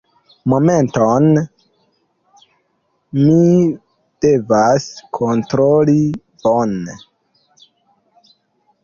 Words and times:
Momenton, 0.51 1.25
mi 3.25 3.35
devas 4.27 4.87
kontroli. 5.19 5.99
Bone. 6.47 6.97